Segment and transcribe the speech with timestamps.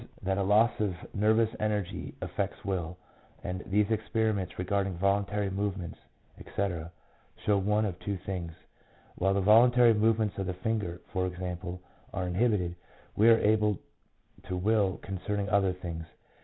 [0.23, 2.97] that a loss of nervous energy affects will;
[3.43, 5.99] and these experiments regarding voluntary movements,
[6.39, 6.91] etc.,
[7.45, 8.51] show one of two things.
[9.13, 11.83] While the volun tary movements of the finger, for example,
[12.15, 12.73] are inhibited,
[13.15, 13.77] we are able
[14.47, 16.07] to will concerning other things.